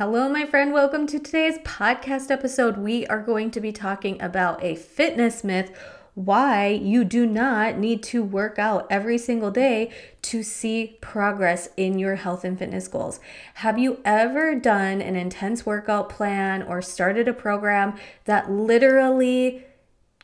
[0.00, 0.72] Hello, my friend.
[0.72, 2.78] Welcome to today's podcast episode.
[2.78, 5.78] We are going to be talking about a fitness myth
[6.14, 9.92] why you do not need to work out every single day
[10.22, 13.20] to see progress in your health and fitness goals.
[13.56, 19.66] Have you ever done an intense workout plan or started a program that literally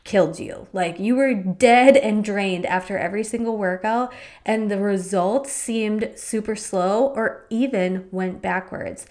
[0.03, 0.67] killed you?
[0.73, 4.11] Like you were dead and drained after every single workout,
[4.43, 9.05] and the results seemed super slow or even went backwards.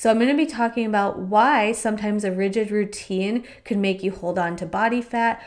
[0.00, 4.12] So, I'm going to be talking about why sometimes a rigid routine could make you
[4.12, 5.42] hold on to body fat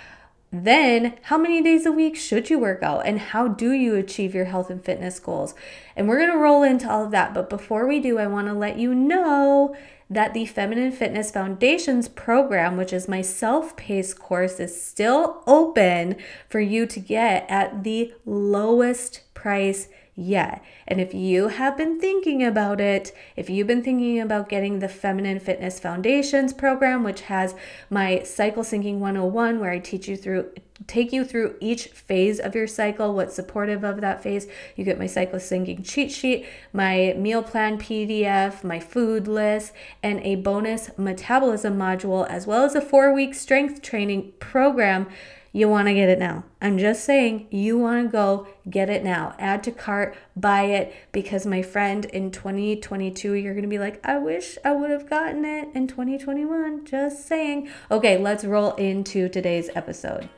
[0.54, 4.36] then, how many days a week should you work out and how do you achieve
[4.36, 5.56] your health and fitness goals?
[5.95, 7.34] And we're going to roll into all of that.
[7.34, 9.73] But before we do, I want to let you know
[10.09, 16.18] that the Feminine Fitness Foundations program, which is my self paced course, is still open
[16.50, 20.64] for you to get at the lowest price yet.
[20.88, 24.90] And if you have been thinking about it, if you've been thinking about getting the
[24.90, 27.56] Feminine Fitness Foundations program, which has
[27.90, 30.52] my cycle syncing 101, where I teach you through
[30.88, 34.48] take you through each phase of your cycle, what's supportive of that phase.
[34.76, 40.20] You get my cycle syncing cheat sheet, my meal plan PDF, my food list, and
[40.22, 45.08] a bonus metabolism module, as well as a four week strength training program
[45.53, 46.45] you want to get it now.
[46.61, 49.35] I'm just saying, you want to go get it now.
[49.38, 53.99] Add to cart, buy it, because my friend, in 2022, you're going to be like,
[54.05, 56.85] I wish I would have gotten it in 2021.
[56.85, 57.69] Just saying.
[57.89, 60.29] Okay, let's roll into today's episode.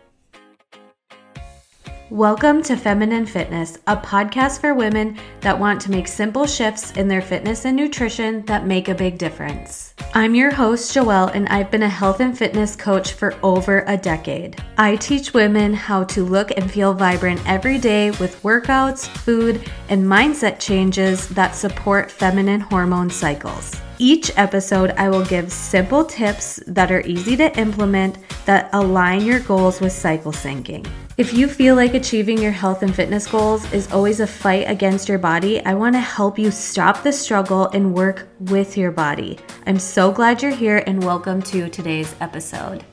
[2.10, 7.08] Welcome to Feminine Fitness, a podcast for women that want to make simple shifts in
[7.08, 9.94] their fitness and nutrition that make a big difference.
[10.14, 13.96] I'm your host, Joelle, and I've been a health and fitness coach for over a
[13.96, 14.62] decade.
[14.78, 20.04] I teach women how to look and feel vibrant every day with workouts, food, and
[20.04, 23.80] mindset changes that support feminine hormone cycles.
[23.98, 29.40] Each episode, I will give simple tips that are easy to implement that align your
[29.40, 30.86] goals with cycle syncing.
[31.16, 35.08] If you feel like achieving your health and fitness goals is always a fight against
[35.08, 39.38] your body, I want to help you stop the struggle and work with your body.
[39.68, 42.84] I'm so glad you're here and welcome to today's episode.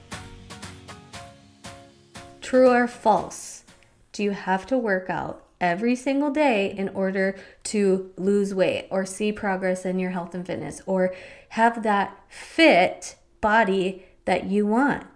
[2.43, 3.65] True or false?
[4.13, 9.07] Do you have to work out every single day in order to lose weight or
[9.07, 11.15] see progress in your health and fitness or
[11.49, 15.07] have that fit body that you want?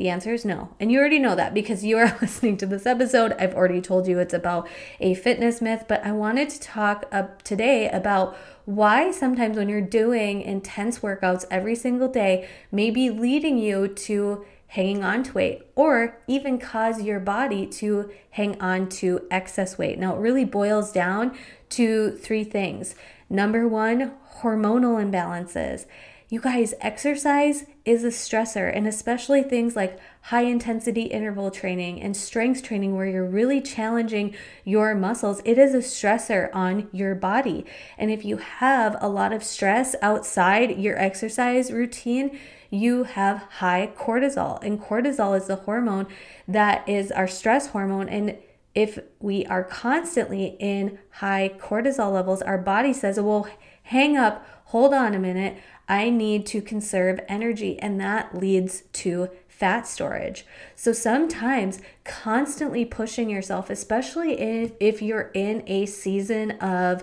[0.00, 0.70] The answer is no.
[0.80, 3.34] And you already know that because you are listening to this episode.
[3.38, 4.66] I've already told you it's about
[4.98, 8.34] a fitness myth, but I wanted to talk up today about
[8.64, 14.46] why sometimes when you're doing intense workouts every single day may be leading you to
[14.68, 19.98] hanging on to weight or even cause your body to hang on to excess weight.
[19.98, 21.36] Now, it really boils down
[21.70, 22.94] to three things.
[23.28, 25.84] Number one, hormonal imbalances.
[26.30, 32.16] You guys, exercise is a stressor, and especially things like high intensity interval training and
[32.16, 37.64] strength training, where you're really challenging your muscles, it is a stressor on your body.
[37.96, 42.38] And if you have a lot of stress outside your exercise routine,
[42.70, 44.62] you have high cortisol.
[44.62, 46.06] And cortisol is the hormone
[46.46, 48.08] that is our stress hormone.
[48.08, 48.36] And
[48.74, 53.48] if we are constantly in high cortisol levels, our body says, well,
[53.90, 55.58] hang up, hold on a minute.
[55.88, 60.46] I need to conserve energy, and that leads to fat storage.
[60.76, 67.02] So sometimes constantly pushing yourself, especially if, if you're in a season of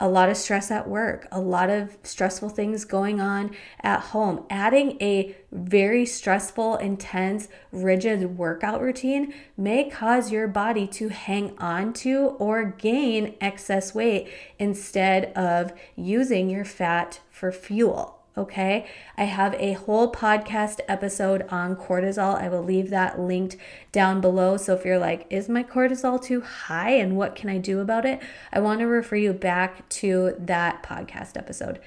[0.00, 4.44] a lot of stress at work, a lot of stressful things going on at home.
[4.48, 11.92] Adding a very stressful, intense, rigid workout routine may cause your body to hang on
[11.92, 14.28] to or gain excess weight
[14.58, 18.19] instead of using your fat for fuel.
[18.38, 18.86] Okay,
[19.18, 22.40] I have a whole podcast episode on cortisol.
[22.40, 23.56] I will leave that linked
[23.90, 24.56] down below.
[24.56, 28.06] So if you're like, is my cortisol too high and what can I do about
[28.06, 28.20] it?
[28.52, 31.80] I want to refer you back to that podcast episode.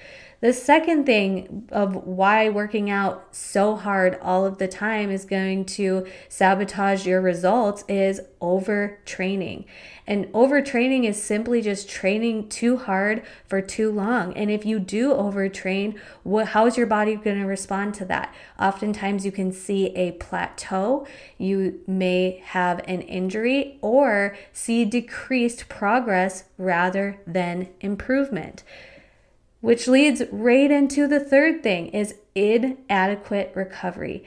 [0.43, 5.63] The second thing of why working out so hard all of the time is going
[5.77, 9.63] to sabotage your results is overtraining.
[10.05, 14.33] And overtraining is simply just training too hard for too long.
[14.33, 18.35] And if you do overtrain, what, how is your body going to respond to that?
[18.59, 21.07] Oftentimes, you can see a plateau.
[21.37, 28.65] You may have an injury or see decreased progress rather than improvement
[29.63, 34.21] which leads right into the third thing is inadequate recovery.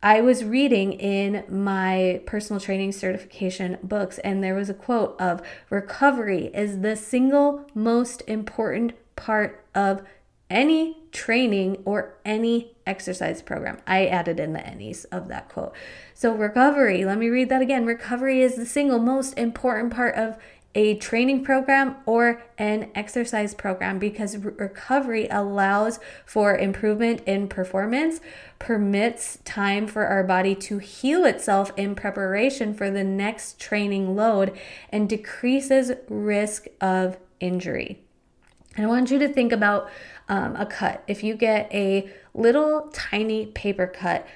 [0.00, 5.42] I was reading in my personal training certification books, and there was a quote of
[5.70, 10.04] recovery is the single most important part of
[10.48, 13.78] any training or any exercise program.
[13.88, 15.74] I added in the any's of that quote.
[16.14, 17.86] So, recovery, let me read that again.
[17.86, 20.38] Recovery is the single most important part of
[20.74, 28.20] a training program or an exercise program because recovery allows for improvement in performance,
[28.58, 34.56] permits time for our body to heal itself in preparation for the next training load,
[34.90, 38.00] and decreases risk of injury.
[38.76, 39.90] And I want you to think about
[40.28, 41.02] um, a cut.
[41.08, 44.26] If you get a little tiny paper cut,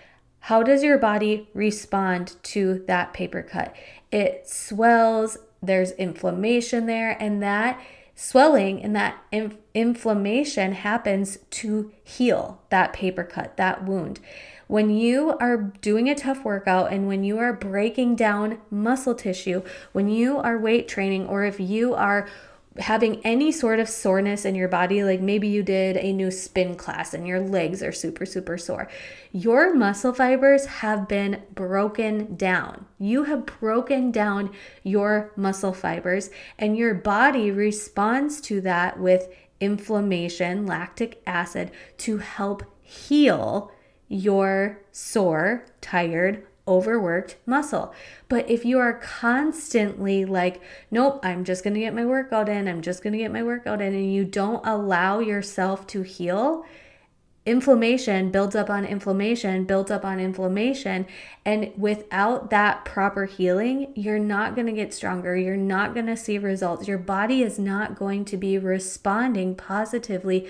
[0.41, 3.75] how does your body respond to that paper cut?
[4.11, 7.81] It swells, there's inflammation there, and that
[8.15, 14.21] swelling and that inf- inflammation happens to heal that paper cut, that wound.
[14.67, 19.63] When you are doing a tough workout and when you are breaking down muscle tissue,
[19.93, 22.29] when you are weight training, or if you are
[22.79, 26.75] having any sort of soreness in your body, like maybe you did a new spin
[26.75, 28.89] class and your legs are super, super sore,
[29.33, 32.87] your muscle fibers have been broken down.
[32.99, 34.51] You have broken down
[34.83, 39.29] your muscle fibers, and your body responds to that with
[39.61, 43.71] inflammation, lactic acid, to help heal
[44.09, 47.93] your sore, tired, overworked muscle.
[48.29, 52.69] But if you are constantly like, nope, I'm just going to get my workout in,
[52.69, 56.65] I'm just going to get my workout in, and you don't allow yourself to heal,
[57.47, 61.07] inflammation builds up on inflammation, builds up on inflammation.
[61.45, 65.37] And without that proper healing, you're not going to get stronger.
[65.37, 66.89] You're not going to see results.
[66.89, 70.49] Your body is not going to be responding positively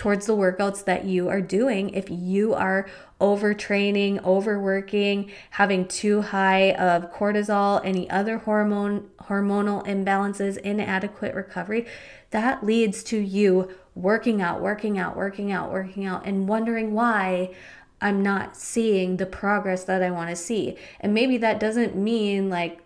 [0.00, 2.88] towards the workouts that you are doing if you are
[3.20, 11.86] overtraining, overworking, having too high of cortisol, any other hormone hormonal imbalances, inadequate recovery,
[12.30, 17.54] that leads to you working out, working out, working out, working out and wondering why
[18.00, 20.78] I'm not seeing the progress that I want to see.
[20.98, 22.80] And maybe that doesn't mean like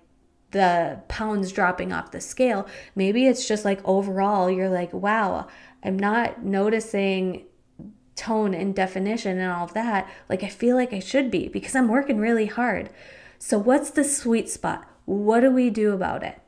[0.55, 2.67] the pounds dropping off the scale.
[2.95, 5.49] Maybe it's just like overall, you're like, wow,
[5.83, 7.45] I'm not noticing
[8.17, 11.75] tone and definition and all of that like I feel like I should be because
[11.75, 12.89] I'm working really hard.
[13.39, 14.89] So, what's the sweet spot?
[15.05, 16.41] What do we do about it?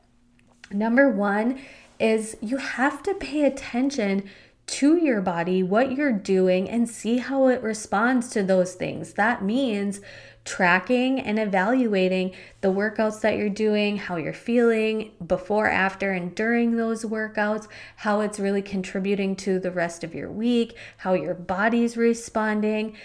[0.71, 1.59] Number one
[1.99, 4.27] is you have to pay attention
[4.67, 9.13] to your body, what you're doing, and see how it responds to those things.
[9.13, 10.01] That means
[10.47, 16.77] tracking and evaluating the workouts that you're doing, how you're feeling before, after, and during
[16.77, 17.67] those workouts,
[17.97, 22.95] how it's really contributing to the rest of your week, how your body's responding.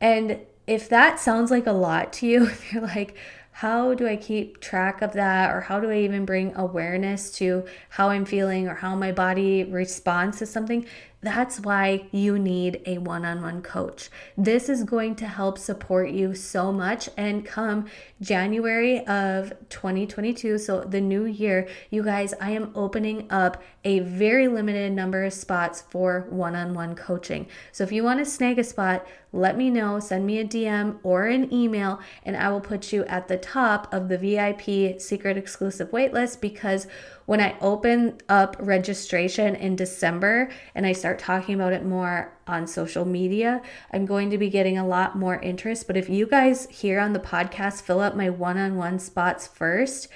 [0.00, 3.16] And if that sounds like a lot to you, if you're like,
[3.52, 5.54] how do I keep track of that?
[5.54, 9.64] Or how do I even bring awareness to how I'm feeling or how my body
[9.64, 10.86] responds to something?
[11.22, 14.08] That's why you need a one on one coach.
[14.38, 17.10] This is going to help support you so much.
[17.16, 17.86] And come
[18.22, 24.48] January of 2022, so the new year, you guys, I am opening up a very
[24.48, 27.46] limited number of spots for one on one coaching.
[27.72, 30.98] So if you want to snag a spot, let me know, send me a DM
[31.02, 35.36] or an email, and I will put you at the top of the VIP secret
[35.36, 36.86] exclusive waitlist because
[37.30, 42.66] when I open up registration in December and I start talking about it more on
[42.66, 43.62] social media,
[43.92, 45.86] I'm going to be getting a lot more interest.
[45.86, 49.46] But if you guys here on the podcast fill up my one on one spots
[49.46, 50.08] first,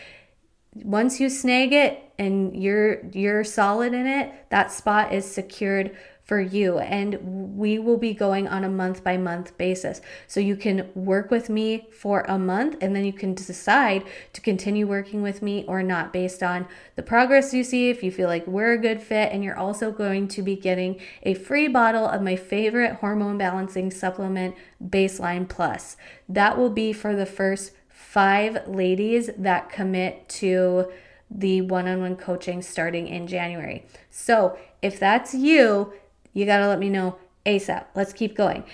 [0.75, 6.41] once you snag it and you're you're solid in it, that spot is secured for
[6.41, 6.79] you.
[6.79, 10.01] And we will be going on a month by month basis.
[10.27, 14.41] So you can work with me for a month and then you can decide to
[14.41, 16.67] continue working with me or not based on
[16.97, 17.91] the progress you see.
[17.91, 21.01] If you feel like we're a good fit, and you're also going to be getting
[21.23, 25.97] a free bottle of my favorite hormone balancing supplement, Baseline Plus.
[26.29, 30.91] That will be for the first five ladies that commit to
[31.31, 33.87] the one on one coaching starting in January.
[34.11, 35.93] So, if that's you,
[36.35, 37.87] you got to let me know ASAP.
[37.95, 38.65] Let's keep going.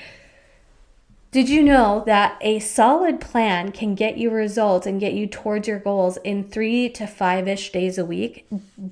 [1.31, 5.69] Did you know that a solid plan can get you results and get you towards
[5.69, 8.49] your goals in three to five ish days a week?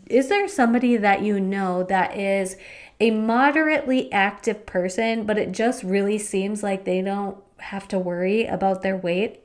[0.06, 2.56] Is there somebody that you know that is
[3.00, 8.46] a moderately active person, but it just really seems like they don't have to worry
[8.46, 9.40] about their weight?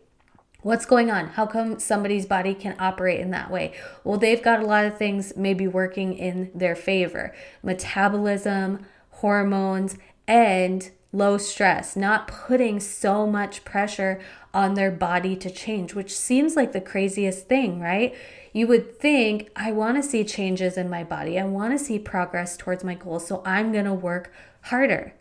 [0.62, 1.30] What's going on?
[1.30, 3.74] How come somebody's body can operate in that way?
[4.04, 8.86] Well, they've got a lot of things maybe working in their favor metabolism,
[9.24, 9.96] hormones,
[10.28, 14.20] and low stress, not putting so much pressure
[14.54, 18.14] on their body to change, which seems like the craziest thing, right?
[18.52, 21.40] You would think, I want to see changes in my body.
[21.40, 23.26] I want to see progress towards my goals.
[23.26, 25.14] So I'm going to work harder.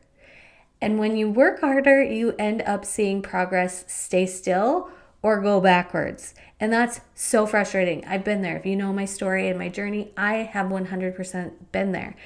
[0.81, 4.91] And when you work harder, you end up seeing progress stay still
[5.23, 6.35] or go backwards.
[6.59, 8.05] And that's so frustrating.
[8.05, 8.57] I've been there.
[8.57, 12.17] If you know my story and my journey, I have 100% been there.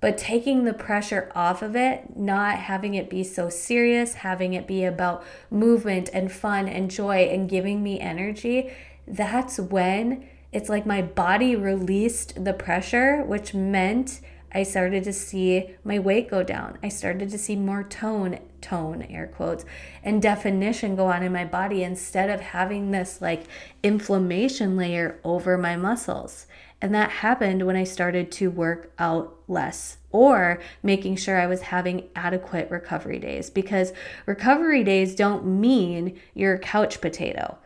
[0.00, 4.66] But taking the pressure off of it, not having it be so serious, having it
[4.66, 8.70] be about movement and fun and joy and giving me energy,
[9.06, 14.20] that's when it's like my body released the pressure, which meant
[14.52, 16.78] I started to see my weight go down.
[16.82, 19.64] I started to see more tone, tone, air quotes,
[20.02, 23.44] and definition go on in my body instead of having this like
[23.82, 26.46] inflammation layer over my muscles.
[26.82, 31.62] And that happened when I started to work out less or making sure I was
[31.62, 33.92] having adequate recovery days because
[34.26, 37.58] recovery days don't mean you're a couch potato.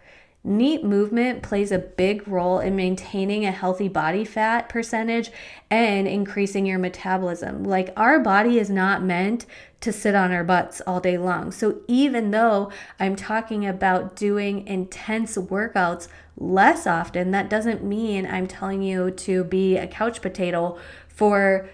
[0.43, 5.31] NEAT movement plays a big role in maintaining a healthy body fat percentage
[5.71, 7.63] and increasing your metabolism.
[7.63, 9.45] Like, our body is not meant
[9.81, 11.51] to sit on our butts all day long.
[11.53, 18.47] So, even though I'm talking about doing intense workouts less often, that doesn't mean I'm
[18.47, 21.69] telling you to be a couch potato for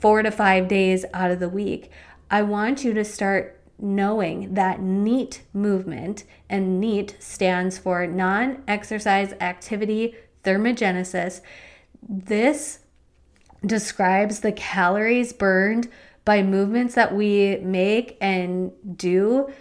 [0.00, 1.90] four to five days out of the week.
[2.30, 9.32] I want you to start knowing that NEAT movement, and NEAT stands for non exercise
[9.40, 11.40] activity thermogenesis.
[12.06, 12.80] This
[13.64, 15.88] describes the calories burned
[16.24, 19.52] by movements that we make and do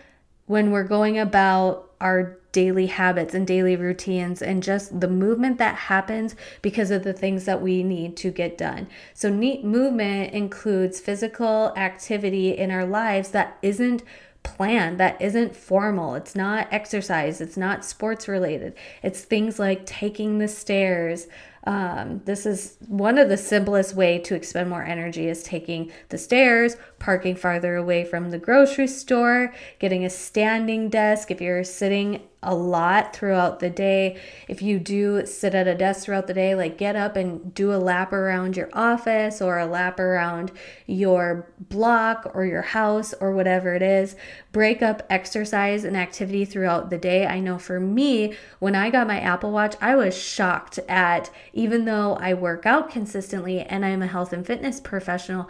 [0.46, 5.76] when we're going about our daily habits and daily routines and just the movement that
[5.76, 8.88] happens because of the things that we need to get done.
[9.14, 14.04] So, neat movement includes physical activity in our lives that isn't
[14.44, 16.16] planned, that isn't formal.
[16.16, 18.76] It's not exercise, it's not sports related.
[19.02, 21.28] It's things like taking the stairs,
[21.66, 26.18] um, this is one of the simplest way to expend more energy is taking the
[26.18, 31.32] stairs, parking farther away from the grocery store, getting a standing desk.
[31.32, 34.20] If you're sitting a lot throughout the day.
[34.48, 37.74] If you do sit at a desk throughout the day, like get up and do
[37.74, 40.52] a lap around your office or a lap around
[40.86, 44.16] your block or your house or whatever it is.
[44.52, 47.26] Break up exercise and activity throughout the day.
[47.26, 51.86] I know for me, when I got my Apple Watch, I was shocked at even
[51.86, 55.50] though I work out consistently and I'm a health and fitness professional,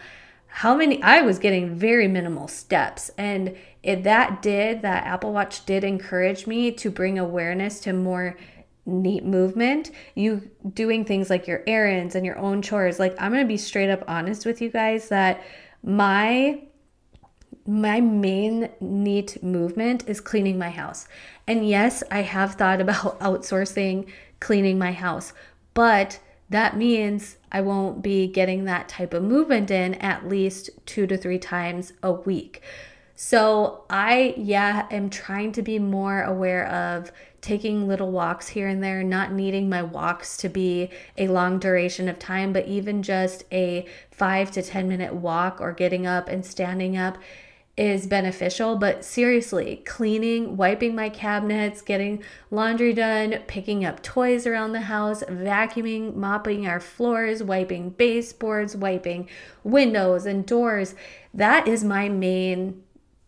[0.56, 3.10] how many I was getting very minimal steps.
[3.18, 8.38] And it, that did, that Apple Watch did encourage me to bring awareness to more
[8.86, 9.90] neat movement.
[10.14, 13.00] You doing things like your errands and your own chores.
[13.00, 15.44] Like, I'm going to be straight up honest with you guys that
[15.82, 16.62] my
[17.66, 21.08] my main neat movement is cleaning my house.
[21.48, 24.08] And yes, I have thought about outsourcing
[24.40, 25.34] cleaning my house,
[25.74, 26.20] but
[26.54, 31.18] that means I won't be getting that type of movement in at least two to
[31.18, 32.62] three times a week.
[33.16, 38.84] So I, yeah, am trying to be more aware of taking little walks here and
[38.84, 43.46] there, not needing my walks to be a long duration of time, but even just
[43.52, 47.18] a five to 10 minute walk or getting up and standing up
[47.76, 54.74] is beneficial, but seriously, cleaning, wiping my cabinets, getting laundry done, picking up toys around
[54.74, 59.28] the house, vacuuming, mopping our floors, wiping baseboards, wiping
[59.64, 60.94] windows and doors,
[61.34, 62.83] that is my main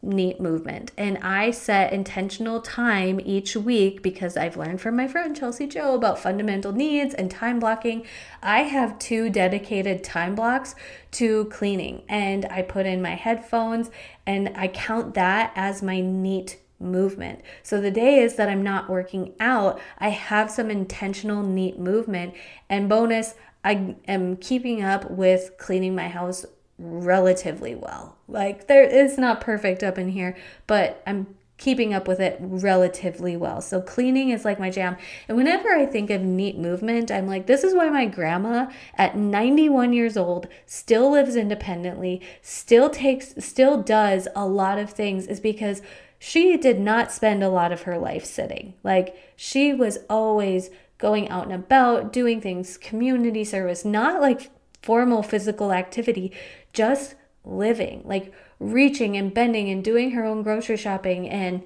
[0.05, 0.91] neat movement.
[0.97, 5.95] And I set intentional time each week because I've learned from my friend Chelsea Joe
[5.95, 8.05] about fundamental needs and time blocking.
[8.41, 10.75] I have two dedicated time blocks
[11.11, 13.89] to cleaning, and I put in my headphones
[14.25, 17.41] and I count that as my neat movement.
[17.63, 22.33] So the days that I'm not working out, I have some intentional neat movement.
[22.69, 26.45] And bonus, I am keeping up with cleaning my house
[26.77, 28.17] relatively well.
[28.27, 30.35] Like there is not perfect up in here,
[30.67, 31.27] but I'm
[31.57, 33.61] keeping up with it relatively well.
[33.61, 34.97] So cleaning is like my jam.
[35.27, 39.15] And whenever I think of neat movement, I'm like this is why my grandma at
[39.15, 45.39] 91 years old still lives independently, still takes still does a lot of things is
[45.39, 45.81] because
[46.19, 48.73] she did not spend a lot of her life sitting.
[48.83, 54.49] Like she was always going out and about, doing things, community service, not like
[54.81, 56.31] formal physical activity,
[56.75, 61.63] just living, like reaching and bending and doing her own grocery shopping and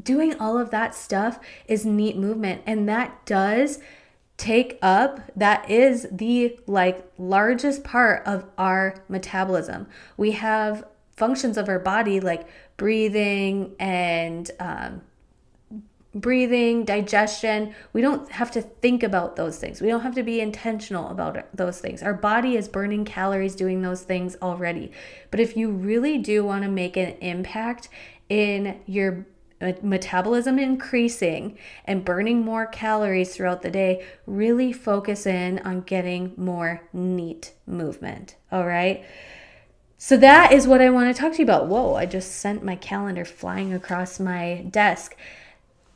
[0.00, 2.62] doing all of that stuff is neat movement.
[2.66, 3.80] And that does
[4.38, 9.84] take up that is the like largest part of our metabolism
[10.16, 10.84] we have
[11.16, 15.02] functions of our body like breathing and um,
[16.14, 17.74] breathing, digestion.
[17.92, 19.80] We don't have to think about those things.
[19.80, 22.02] We don't have to be intentional about those things.
[22.02, 24.90] Our body is burning calories doing those things already.
[25.30, 27.88] But if you really do want to make an impact
[28.28, 29.26] in your
[29.82, 36.82] metabolism increasing and burning more calories throughout the day, really focus in on getting more
[36.92, 38.36] NEAT movement.
[38.52, 39.04] All right.
[39.96, 41.66] So that is what I want to talk to you about.
[41.66, 45.16] Whoa, I just sent my calendar flying across my desk.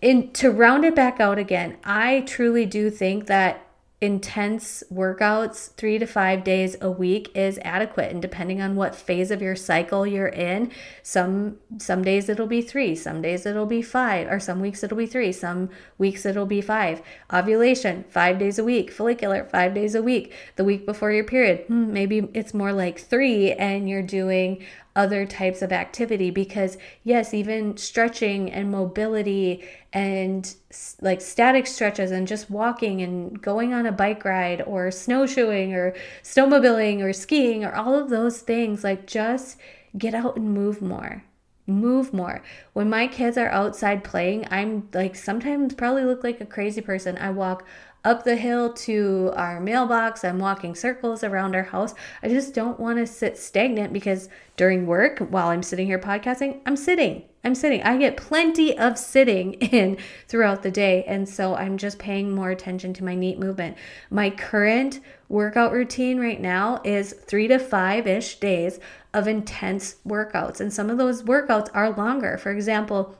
[0.02, 3.66] And to round it back out again, I truly do think that
[4.02, 8.11] intense workouts three to five days a week is adequate.
[8.11, 10.73] And depending on what phase of your cycle you're in
[11.04, 14.97] some some days it'll be three some days it'll be five or some weeks it'll
[14.97, 17.00] be three some weeks it'll be five.
[17.32, 18.90] Ovulation five days a week.
[18.90, 20.35] Follicular five days a week.
[20.56, 25.25] The week before your period hmm, maybe it's more like three and you're doing other
[25.25, 30.54] types of activity because yes even stretching and mobility and
[31.00, 35.94] like static stretches and just walking and going on a bike ride or snowshoeing or
[36.22, 39.56] snowmobiling or skiing or all of those things like just
[39.96, 41.25] get out and move more.
[41.66, 42.42] Move more.
[42.72, 47.16] When my kids are outside playing i'm like sometimes probably look like a crazy person.
[47.18, 47.64] I walk
[48.04, 50.25] up the hill to our mailbox.
[50.25, 51.94] I'm walking circles around our house.
[52.23, 56.61] I just don't want to sit stagnant because during work, while I'm sitting here podcasting,
[56.66, 57.25] I'm sitting.
[57.44, 57.82] I'm sitting.
[57.82, 61.04] I get plenty of sitting in throughout the day.
[61.04, 63.76] And so I'm just paying more attention to my NEAT movement.
[64.11, 68.80] My current workout routine right now is three to five ish days
[69.14, 70.61] of intense workouts.
[70.61, 72.37] And some of those workouts are longer.
[72.37, 73.16] For example,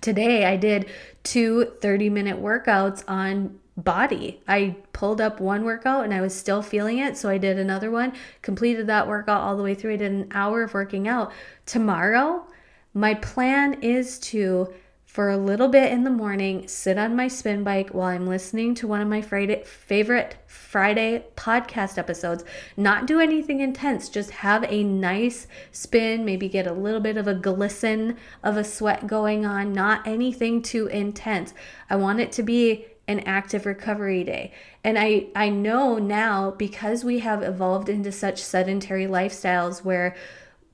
[0.00, 0.86] today I did
[1.22, 4.40] two 30 minute workouts on body.
[4.48, 7.16] I pulled up one workout and I was still feeling it.
[7.16, 9.94] So I did another one, completed that workout all the way through.
[9.94, 11.32] I did an hour of working out.
[11.66, 12.46] Tomorrow,
[12.94, 14.72] my plan is to,
[15.04, 18.74] for a little bit in the morning, sit on my spin bike while I'm listening
[18.76, 22.44] to one of my Friday, favorite Friday podcast episodes.
[22.78, 27.28] Not do anything intense, just have a nice spin, maybe get a little bit of
[27.28, 31.52] a glisten of a sweat going on, not anything too intense.
[31.90, 34.52] I want it to be an active recovery day.
[34.82, 40.16] And I, I know now because we have evolved into such sedentary lifestyles where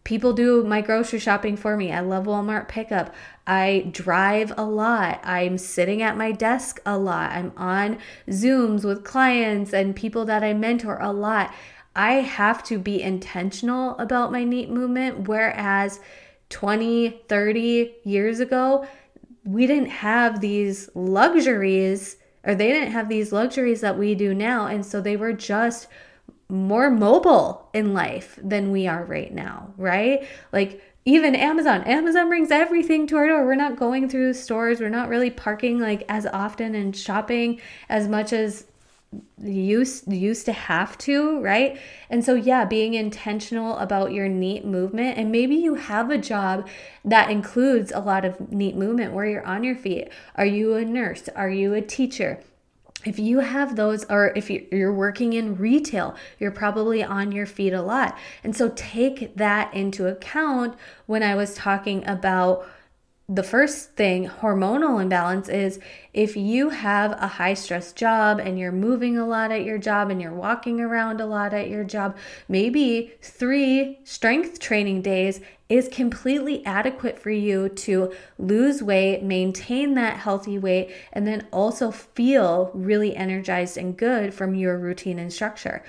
[0.04, 1.92] people do my grocery shopping for me.
[1.92, 3.14] I love Walmart pickup.
[3.46, 5.20] I drive a lot.
[5.22, 7.32] I'm sitting at my desk a lot.
[7.32, 11.54] I'm on Zooms with clients and people that I mentor a lot.
[11.94, 15.28] I have to be intentional about my NEAT movement.
[15.28, 16.00] Whereas
[16.48, 18.86] 20, 30 years ago,
[19.44, 24.66] we didn't have these luxuries or they didn't have these luxuries that we do now.
[24.66, 25.88] And so they were just
[26.48, 30.26] more mobile in life than we are right now, right?
[30.52, 31.82] Like, even Amazon.
[31.82, 33.44] Amazon brings everything to our door.
[33.44, 34.80] We're not going through stores.
[34.80, 38.66] We're not really parking like as often and shopping as much as
[39.38, 41.78] used used to have to, right?
[42.10, 46.68] And so yeah, being intentional about your NEAT movement and maybe you have a job
[47.04, 50.08] that includes a lot of NEAT movement where you're on your feet.
[50.36, 51.28] Are you a nurse?
[51.34, 52.40] Are you a teacher?
[53.04, 57.72] if you have those, or if you're working in retail, you're probably on your feet
[57.72, 58.16] a lot.
[58.44, 62.66] And so take that into account when I was talking about
[63.34, 65.78] the first thing, hormonal imbalance, is
[66.12, 70.10] if you have a high stress job and you're moving a lot at your job
[70.10, 72.14] and you're walking around a lot at your job,
[72.46, 75.40] maybe three strength training days
[75.70, 81.90] is completely adequate for you to lose weight, maintain that healthy weight, and then also
[81.90, 85.82] feel really energized and good from your routine and structure.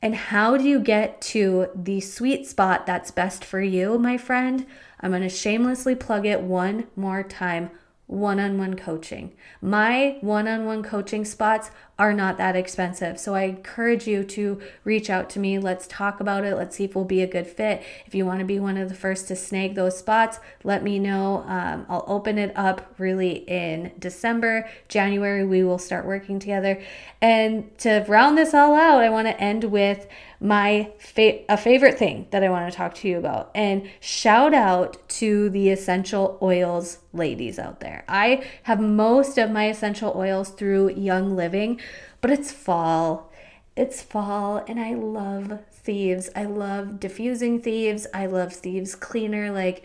[0.00, 4.66] And how do you get to the sweet spot that's best for you, my friend?
[5.00, 7.70] I'm going to shamelessly plug it one more time
[8.06, 9.32] one on one coaching.
[9.62, 13.20] My one on one coaching spots are not that expensive.
[13.20, 15.58] So I encourage you to reach out to me.
[15.58, 16.56] Let's talk about it.
[16.56, 17.82] Let's see if we'll be a good fit.
[18.04, 20.98] If you want to be one of the first to snag those spots, let me
[20.98, 21.44] know.
[21.46, 24.68] Um, I'll open it up really in December.
[24.88, 26.82] January, we will start working together.
[27.20, 30.08] And to round this all out, I want to end with
[30.40, 33.50] my fa- a favorite thing that I want to talk to you about.
[33.54, 38.04] And shout out to the essential oils ladies out there.
[38.08, 41.80] I have most of my essential oils through Young Living,
[42.24, 43.30] but it's fall.
[43.76, 46.30] It's fall and I love thieves.
[46.34, 48.06] I love diffusing thieves.
[48.14, 49.84] I love thieves cleaner like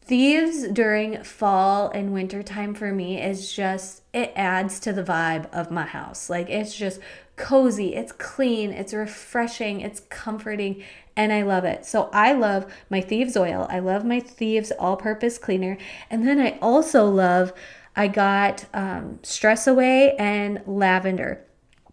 [0.00, 5.52] thieves during fall and winter time for me is just it adds to the vibe
[5.52, 7.00] of my house like it's just
[7.34, 10.84] cozy, it's clean, it's refreshing, it's comforting,
[11.16, 11.84] and I love it.
[11.84, 13.66] So I love my Thieves oil.
[13.68, 15.76] I love my Thieves all purpose cleaner.
[16.08, 17.52] And then I also love
[17.96, 21.44] I got um, Stress Away and Lavender.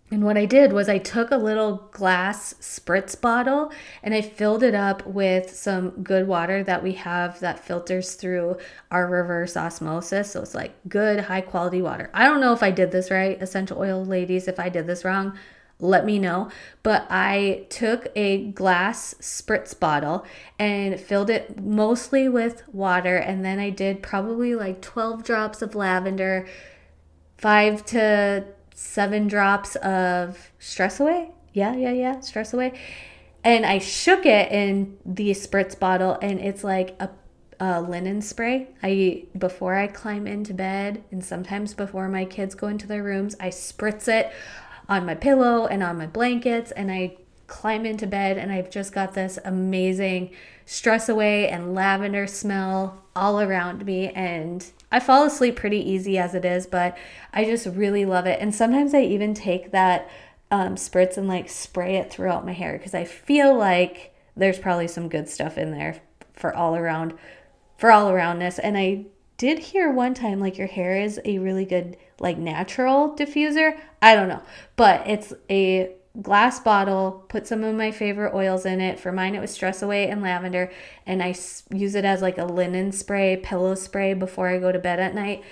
[0.10, 4.64] And what I did was I took a little glass spritz bottle and I filled
[4.64, 8.58] it up with some good water that we have that filters through
[8.90, 10.32] our reverse osmosis.
[10.32, 12.10] So it's like good, high quality water.
[12.14, 14.48] I don't know if I did this right, essential oil ladies.
[14.48, 15.38] If I did this wrong,
[15.80, 16.50] let me know.
[16.84, 20.26] But I took a glass spritz bottle
[20.58, 23.18] and filled it mostly with water.
[23.18, 26.48] And then I did probably like 12 drops of lavender,
[27.38, 28.46] five to
[28.80, 31.32] seven drops of stress away.
[31.52, 32.80] Yeah, yeah, yeah, stress away.
[33.44, 37.10] And I shook it in the spritz bottle, and it's like a,
[37.60, 38.68] a linen spray.
[38.84, 43.36] I before I climb into bed, and sometimes before my kids go into their rooms,
[43.40, 44.32] I spritz it
[44.88, 48.94] on my pillow and on my blankets, and I climb into bed, and I've just
[48.94, 50.36] got this amazing
[50.68, 56.34] stress away and lavender smell all around me, and I fall asleep pretty easy as
[56.34, 56.98] it is, but
[57.34, 58.40] I just really love it.
[58.40, 60.10] And sometimes I even take that
[60.50, 64.88] um, spritz and like spray it throughout my hair because I feel like there's probably
[64.88, 66.02] some good stuff in there
[66.34, 67.14] for all around,
[67.78, 68.60] for all aroundness.
[68.60, 69.06] And I
[69.38, 73.78] did hear one time like your hair is a really good like natural diffuser.
[74.02, 74.42] I don't know,
[74.78, 79.00] but it's a glass bottle, put some of my favorite oils in it.
[79.00, 80.72] For mine, it was Stress Away and lavender,
[81.06, 81.36] and I
[81.74, 85.16] use it as like a linen spray, pillow spray before I go to bed at
[85.16, 85.44] night.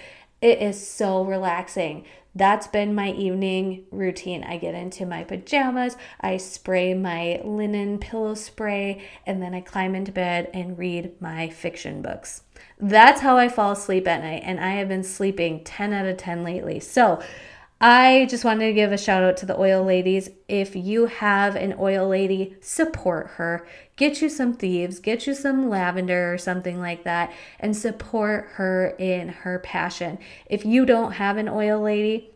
[0.41, 2.06] It is so relaxing.
[2.38, 4.43] That's been my evening routine.
[4.43, 9.95] I get into my pajamas, I spray my linen pillow spray, and then I climb
[9.95, 12.41] into bed and read my fiction books.
[12.78, 16.17] That's how I fall asleep at night, and I have been sleeping 10 out of
[16.17, 16.82] 10 lately.
[16.82, 17.21] So,
[17.79, 20.29] I just wanted to give a shout out to the oil ladies.
[20.47, 23.67] If you have an oil lady, support her.
[23.97, 28.95] Get you some thieves, get you some lavender or something like that, and support her
[28.97, 30.19] in her passion.
[30.45, 32.31] If you don't have an oil lady,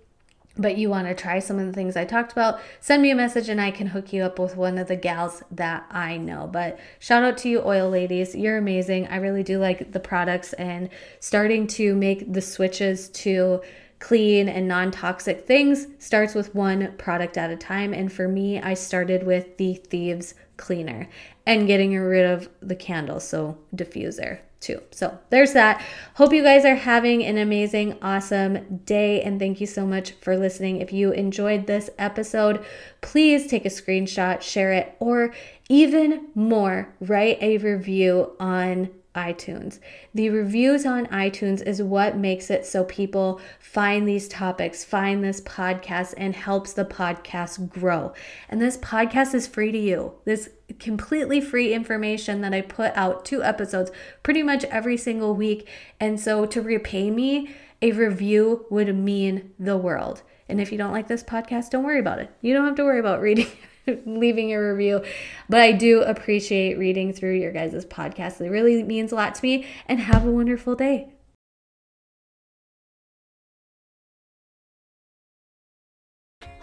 [0.57, 3.15] but you want to try some of the things I talked about, send me a
[3.15, 6.49] message and I can hook you up with one of the gals that I know.
[6.51, 8.35] But shout out to you, oil ladies.
[8.35, 9.07] You're amazing.
[9.07, 10.89] I really do like the products and
[11.21, 13.61] starting to make the switches to
[13.99, 17.93] clean and non toxic things starts with one product at a time.
[17.93, 21.07] And for me, I started with the Thieves Cleaner
[21.45, 24.81] and getting rid of the candles, so diffuser too.
[24.91, 25.81] So there's that.
[26.15, 29.21] Hope you guys are having an amazing, awesome day.
[29.21, 30.81] And thank you so much for listening.
[30.81, 32.63] If you enjoyed this episode,
[33.01, 35.33] please take a screenshot, share it, or
[35.69, 39.79] even more, write a review on iTunes.
[40.13, 45.41] The reviews on iTunes is what makes it so people find these topics, find this
[45.41, 48.13] podcast, and helps the podcast grow.
[48.49, 50.13] And this podcast is free to you.
[50.25, 53.91] This completely free information that I put out two episodes
[54.21, 55.67] pretty much every single week.
[55.99, 57.49] And so to repay me,
[57.81, 60.21] a review would mean the world.
[60.47, 62.31] And if you don't like this podcast, don't worry about it.
[62.41, 63.47] You don't have to worry about reading
[64.05, 65.03] leaving a review.
[65.47, 68.41] But I do appreciate reading through your guys' podcast.
[68.41, 69.65] It really means a lot to me.
[69.87, 71.09] And have a wonderful day.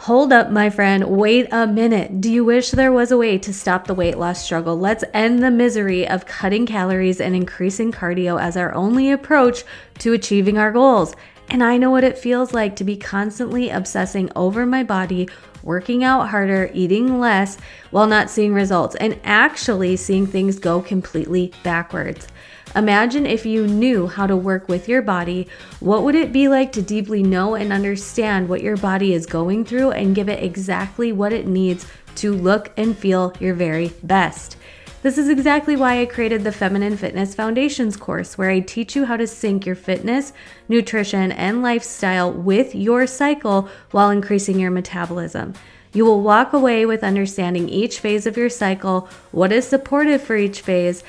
[0.07, 1.09] Hold up, my friend.
[1.09, 2.20] Wait a minute.
[2.20, 4.79] Do you wish there was a way to stop the weight loss struggle?
[4.79, 9.64] Let's end the misery of cutting calories and increasing cardio as our only approach
[9.98, 11.16] to achieving our goals.
[11.48, 15.29] And I know what it feels like to be constantly obsessing over my body
[15.66, 17.59] working out harder, eating less
[17.90, 22.29] while not seeing results, and actually seeing things go completely backwards.
[22.74, 25.48] Imagine if you knew how to work with your body,
[25.81, 29.64] what would it be like to deeply know and understand what your body is going
[29.64, 34.57] through and give it exactly what it needs to look and feel your very best?
[35.02, 39.04] This is exactly why I created the Feminine Fitness Foundations course, where I teach you
[39.04, 40.32] how to sync your fitness,
[40.68, 45.54] nutrition, and lifestyle with your cycle while increasing your metabolism.
[45.92, 50.35] You will walk away with understanding each phase of your cycle, what is supportive for
[50.35, 51.04] each phase,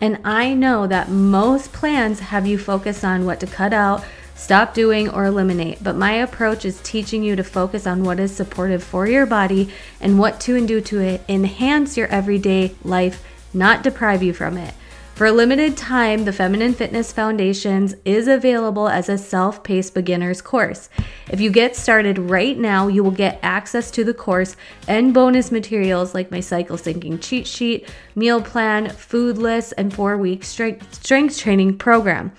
[0.00, 4.04] and I know that most plans have you focus on what to cut out,
[4.42, 5.82] stop doing, or eliminate.
[5.82, 9.70] But my approach is teaching you to focus on what is supportive for your body
[10.00, 13.24] and what to and do to enhance your everyday life,
[13.54, 14.74] not deprive you from it.
[15.14, 20.42] For a limited time, the Feminine Fitness Foundations is available as a self paced beginner's
[20.42, 20.88] course.
[21.30, 24.56] If you get started right now, you will get access to the course
[24.88, 30.16] and bonus materials like my cycle syncing cheat sheet, meal plan, food list, and four
[30.16, 32.32] week strength, strength training program.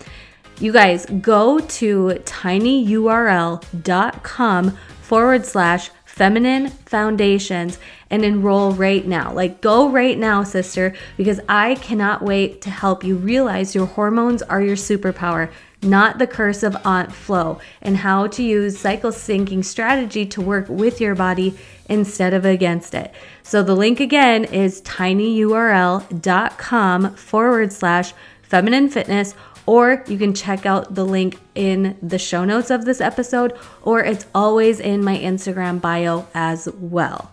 [0.60, 3.60] You guys go to tinyurl.com
[5.02, 7.80] forward slash feminine foundations
[8.12, 9.34] and enroll right now.
[9.34, 14.44] Like, go right now, sister, because I cannot wait to help you realize your hormones
[14.44, 19.66] are your superpower, not the curse of Aunt Flo, and how to use cycle syncing
[19.66, 21.58] strategy to work with your body
[21.90, 23.12] instead of against it.
[23.42, 26.06] So the link again is tinyurl.com
[27.16, 28.14] forward slash
[28.44, 29.34] feminine fitness,
[29.66, 34.02] or you can check out the link in the show notes of this episode, or
[34.02, 37.33] it's always in my Instagram bio as well.